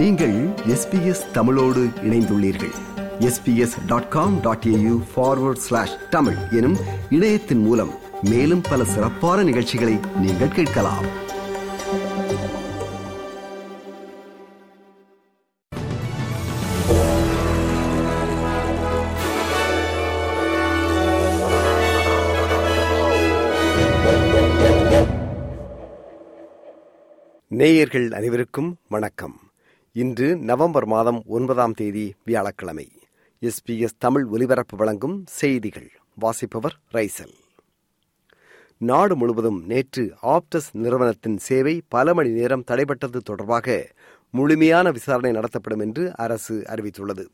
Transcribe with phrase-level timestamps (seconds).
[0.00, 2.72] நீங்கள் எஸ்பிஎஸ் தமிழோடு இணைந்துள்ளீர்கள்.
[3.18, 6.76] SBS dot com dot AU forward slash Tamil எனும்
[7.10, 7.90] இணையத்தின் மூலம்
[8.22, 11.04] மேலும் பல சிறப்பான நிகழ்ச்சிகளை நீங்கள் கேட்கலாம்.
[27.48, 29.49] நேயர்கள் அனைவருக்கும் வணக்கம்.
[29.96, 32.84] இன்று நவம்பர் மாதம் ஒன்பதாம் தேதி வியாழக்கிழமை.
[33.42, 35.88] எஸ்பிஎஸ் தமிழ் ஒலிபரப்பு வழங்கும் செய்திகள்.
[36.14, 37.32] வாசிப்பவர் ரைசல்.
[38.76, 43.90] நாடு முழுவதும் நேற்று ஆப்டஸ் நிறுவனத்தின் சேவை பல மணி நேரம் தடைபட்டது தொடர்பாக
[44.30, 47.26] முழுமையான விசாரணை நடத்தப்படும் என்று அரசு அறிவித்துள்ளது.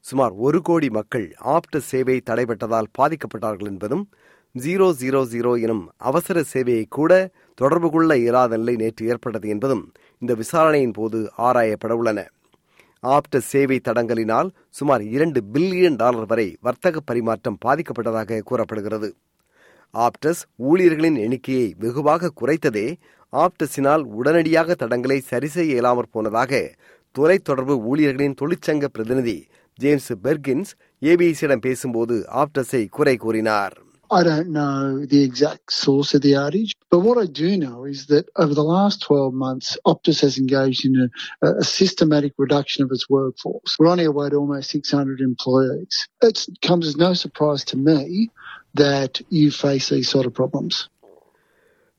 [0.00, 4.08] சுமார் ஒரு கோடி மக்கள் ஆப்டஸ் சேவை தடைபட்டதால் பாதிக்கப்பட்டார்கள் என்பதும்
[4.54, 9.92] ஜீரோ ஜீரோ ஜீரோ எனும் அவசர சேவையை கூட தொடர்பு கொள்ள இயலாத நிலை நேற்று ஏற்பட்டது என்பதும்
[10.22, 12.20] இந்த விசாரணையின் போது ஆராயப்படவுள்ளன.
[13.02, 19.10] ஆப்டஸ் சேவை தடங்கலினால் சுமார் இரண்டு பில்லியன் டாலர் வரை வர்த்தக பரிமாற்றம் பாதிக்கப்பட்டதாக கூறப்படுகிறது.
[19.94, 22.86] ஆப்டஸ் ஊழியர்களின் எண்ணிக்கையை வெகுவாக குறைத்ததே
[23.32, 26.62] ஆப்டஸினால் உடனடியாக தடங்களை சரி செய்ய இயலாமற் போனதாக
[27.18, 29.38] தொலைத்தொடர்பு ஊழியர்களின் தொழிற்சங்க பிரதிநிதி
[29.78, 33.83] ஜேம்ஸ் பெர்கின்ஸ் ஏபிசியிடம் பேசும்போது ஆப்டஸை குறை கூறினார்.
[34.11, 38.07] I don't know the exact source of the outage, but what I do know is
[38.07, 41.07] that over the last 12 months, Optus has engaged in a,
[41.53, 43.77] a systematic reduction of its workforce.
[43.77, 46.07] We're on our way to almost 600 employees.
[46.21, 48.31] It comes as no surprise to me
[48.75, 50.77] that you face these sort of problems.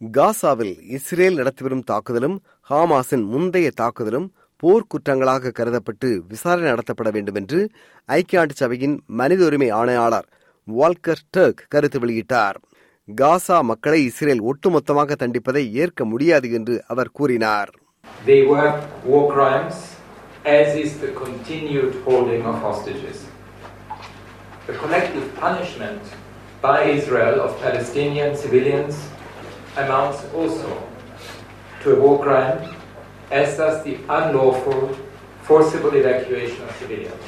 [0.00, 2.36] காசாவில் Israel நடத்தி வரும் தாக்குதலும்
[2.70, 4.28] ஹாமாஸின் முந்தைய தாக்குதலும்
[4.62, 7.60] போர்க்குற்றங்களாக கருதப்பட்டு விசாரணை நடத்தப்பட வேண்டும் என்று
[8.08, 10.28] ஐக்கிய நாட்டு சபையின் மனித உரிமை ஆணையாளர்
[10.67, 12.57] வால்கர் டர்க் கருத்து வெளியிட்டார்
[13.07, 17.71] காசா மக்களை இஸ்ரேல் ஒட்டுமொத்தமாக தண்டிப்பதை ஏற்க முடியாது என்று அவர் கூறினார்
[18.29, 18.71] They were
[19.05, 19.77] war crimes,
[20.57, 23.17] as is the continued holding of hostages.
[24.67, 26.03] The collective punishment
[26.63, 28.95] by Israel of Palestinian civilians
[29.77, 30.71] amounts also
[31.81, 32.59] to a war crime,
[33.31, 34.81] as does the unlawful,
[35.43, 37.25] forcible evacuation of civilians.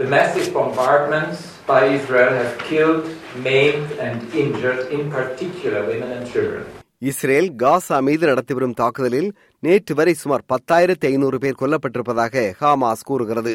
[0.00, 3.02] The massive bombardments by Israel have killed,
[3.38, 6.62] maimed, and injured, in particular, women and children.
[7.02, 9.28] Israel Gaza மீது நடத்தி வரும் தாக்குதலில்
[9.62, 13.54] நேற்று வரை சுமார் பத்தாயிரத்தி ஐநூறு பேர் கொல்லப்பட்டிருப்பதாக ஹாமாஸ் கூறுகிறது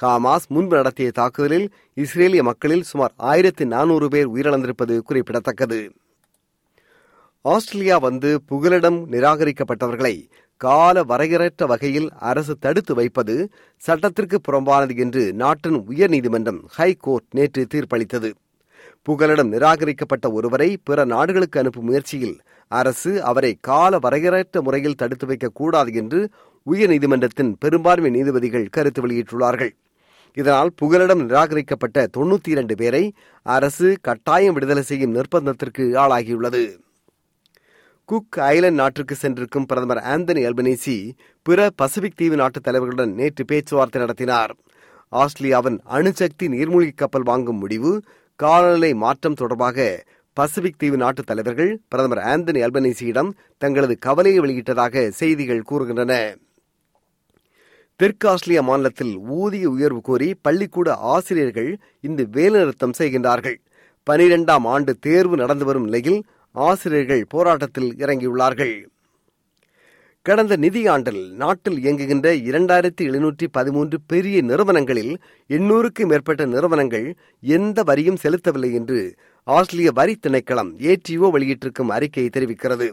[0.00, 1.66] ஹாமாஸ் முன்பு நடத்திய தாக்குதலில்
[1.96, 5.80] இஸ்ரேலிய மக்களில் சுமார் ஆயிரத்தி நானூறு பேர் உயிரிழந்திருப்பது குறிப்பிடத்தக்கது
[7.44, 10.14] ஆஸ்திரேலியா வந்து புகலிடம் நிராகரிக்கப்பட்டவர்களை
[10.64, 13.34] கால வரையறற்ற வகையில் அரசு தடுத்து வைப்பது
[13.76, 18.30] சட்டத்திற்கு புறம்பானது என்று நாட்டின் உயர்நீதிமன்றம் ஹைகோர்ட் நேற்று தீர்ப்பளித்தது.
[19.02, 22.36] புகலிடம் நிராகரிக்கப்பட்ட ஒருவரை பிற நாடுகளுக்கு அனுப்பும் முயற்சியில்
[22.68, 26.20] அரசு அவரை கால வரையறற்ற முறையில் தடுத்து வைக்கக்கூடாது என்று
[26.66, 29.72] உயர்நீதிமன்றத்தின் பெரும்பான்மை நீதிபதிகள் கருத்து வெளியிட்டுள்ளார்கள்.
[30.36, 33.04] இதனால் புகலிடம் நிராகரிக்கப்பட்ட தொன்னூத்தி இரண்டு பேரை
[33.42, 36.64] அரசு கட்டாயம் விடுதலை செய்யும் நிர்பந்தத்திற்கு ஆளாகியுள்ளது.
[38.10, 40.94] குக் ஐலண்ட் நாட்டிற்கு சென்றிருக்கும் பிரதமர் ஆந்தனி அல்பனேசி
[41.42, 44.52] பிற பசிபிக் தீவு நாட்டு தலைவர்களுடன் நேற்று பேச்சுவார்த்தை நடத்தினார்.
[45.22, 47.90] ஆஸ்திரேலியாவின் அணுசக்தி நீர்மூழ்கி கப்பல் வாங்கும் முடிவு
[48.36, 49.86] காலநிலை மாற்றம் தொடர்பாக
[50.32, 56.12] பசிபிக் தீவு நாட்டு தலைவர்கள் பிரதமர் ஆந்தனி அல்பனேசியிடம் தங்களது கவலையை வெளியிட்டதாக செய்திகள் கூறுகின்றன.
[57.96, 61.70] தெற்கு ஆஸ்திரேலியா மாநிலத்தில் ஊதிய உயர்வு கோரி பள்ளிக்கூட ஆசிரியர்கள்
[62.00, 63.58] இந்த வேலைநிறுத்தம் செய்கின்றார்கள்.
[64.06, 66.20] பனிரெண்டாம் ஆண்டு தேர்வு நடந்து வரும் நிலையில்
[66.66, 68.76] ஆசிரியர்கள் போராட்டத்தில் இறங்கியுள்ளார்கள்.
[70.26, 75.12] கடந்த நிதியாண்டில் நாட்டில் இயங்குகின்ற இரண்டாயிரத்தி எழுநூற்றி பதிமூன்று பெரிய நிறுவனங்களில்
[75.50, 77.06] எண்ணூறுக்கு மேற்பட்ட நிறுவனங்கள்
[77.40, 79.00] எந்த வரியும் செலுத்தவில்லை என்று
[79.44, 82.88] ஆஸ்திரேலிய வரி திணைக்களம் ஏடிஓ வெளியிட்டிருக்கும் அறிக்கை தெரிவிக்கிறது.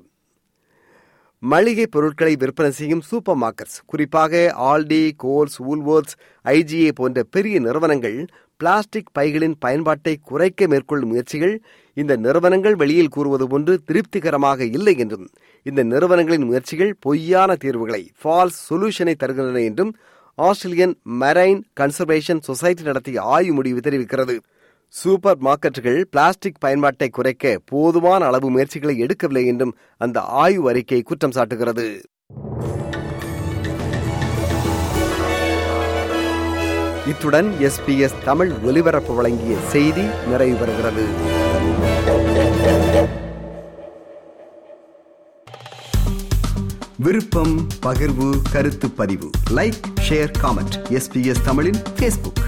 [1.43, 6.15] மளிகை பொருட்களை விற்பனை செய்யும் சூப்பர் மார்க்கெட்ஸ் குறிப்பாக ஆல்டி கோல்ஸ் ஊல்வர்ட்ஸ்
[6.45, 8.19] ஐஜிஏ போன்ற பெரிய நிறுவனங்கள்
[8.57, 11.55] பிளாஸ்டிக் பைகளின் பயன்பாட்டை குறைக்க மேற்கொள்ளும் முயற்சிகள்
[11.93, 15.25] இந்த நிறுவனங்கள் வெளியில் கூறுவது போன்று திருப்திகரமாக இல்லை என்றும்
[15.63, 19.91] இந்த நிறுவனங்களின் முயற்சிகள் பொய்யான தீர்வுகளை ஃபால்ஸ் சொல்யூஷனை தருகின்றன என்றும்
[20.37, 24.35] ஆஸ்திரேலியன் மெரைன் கன்சர்வேஷன் சொசைட்டி நடத்திய ஆய்வு முடிவு தெரிவிக்கிறது.
[24.93, 31.87] சூப்பர் மார்க்கெட்டுகள் பிளாஸ்டிக் பயன்பாட்டை குறைக்க போதுமான அளவு முயற்சிகளை எடுக்கவில்லை என்றும் அந்த ஆய்வு அறிக்கை குற்றம் சாட்டுகிறது.
[37.07, 41.03] இத்துடன் எஸ்பிஎஸ் தமிழ் ஒலிபரப்பு வழங்கிய செய்தி நிறைவு பெறுகிறது.
[46.97, 49.29] விருப்பம் பகிர்வு கருத்து பதிவு.
[49.49, 49.79] லைக்
[50.09, 52.44] ஷேர் காமெண்ட் எஸ்பிஎஸ் தமிழின் பேஸ்புக்